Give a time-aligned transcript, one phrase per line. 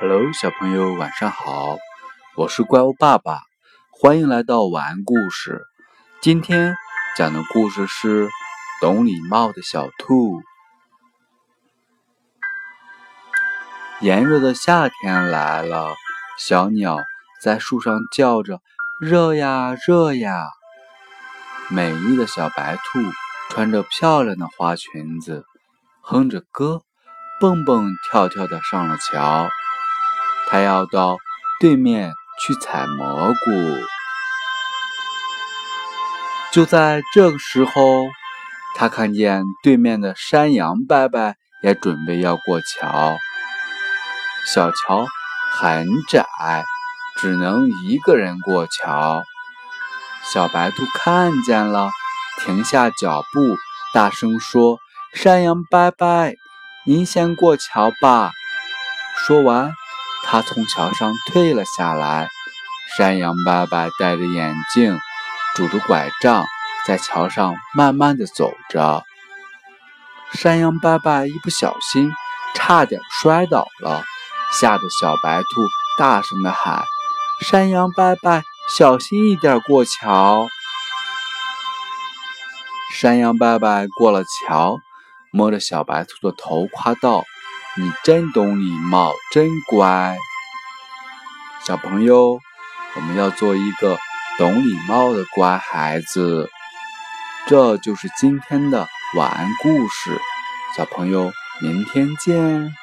[0.00, 1.76] Hello，小朋友，晚上好！
[2.36, 3.40] 我是怪物爸爸，
[3.90, 5.64] 欢迎来到晚安故事。
[6.20, 6.76] 今天
[7.16, 8.28] 讲的故事是
[8.80, 10.40] 懂礼貌的小兔。
[13.98, 15.96] 炎热的夏天来了，
[16.38, 16.98] 小鸟
[17.42, 18.60] 在树上叫着
[19.02, 20.44] ：“热呀，热呀！”
[21.70, 23.00] 美丽的小白兔
[23.50, 25.44] 穿着漂亮的花裙子，
[26.00, 26.82] 哼着歌，
[27.40, 29.48] 蹦蹦跳跳的上了桥。
[30.50, 31.18] 他要到
[31.60, 33.50] 对面去采蘑菇。
[36.50, 38.06] 就在这个时候，
[38.74, 43.18] 他看见对面的山羊伯伯也准备要过桥。
[44.46, 45.06] 小桥
[45.52, 46.24] 很窄，
[47.18, 49.22] 只能一个人过桥。
[50.32, 51.90] 小白兔看见了，
[52.40, 53.56] 停下脚步，
[53.92, 54.78] 大声说
[55.12, 56.32] ：“山羊伯伯，
[56.86, 58.32] 您先过桥吧。”
[59.18, 59.72] 说完。
[60.30, 62.28] 他从桥上退了下来。
[62.96, 64.98] 山羊伯伯戴着眼镜，
[65.54, 66.44] 拄着拐杖，
[66.86, 69.04] 在桥上慢慢的走着。
[70.34, 72.12] 山羊伯伯一不小心，
[72.54, 74.04] 差点摔倒了，
[74.52, 75.46] 吓得小白兔
[75.98, 76.84] 大声的喊
[77.40, 78.42] ：“山羊伯伯，
[78.76, 80.46] 小心一点过桥！”
[82.92, 84.76] 山羊伯伯过了桥，
[85.32, 87.24] 摸着小白兔的头，夸道。
[87.76, 90.16] 你真懂礼貌，真乖，
[91.64, 92.40] 小朋友，
[92.96, 93.98] 我们要做一个
[94.36, 96.50] 懂礼貌的乖孩子。
[97.46, 100.20] 这就是今天的晚安故事，
[100.76, 102.74] 小朋友，明天见。